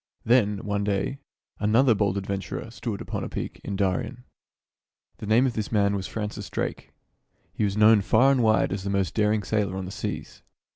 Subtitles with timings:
[0.25, 1.19] Then, one day,
[1.59, 4.23] another bold adventurer stood upon a peak in Darien.
[5.17, 6.91] The name of this man was Francis Drake.
[7.53, 10.41] He was known far and wide as the most daring sailor on the seas.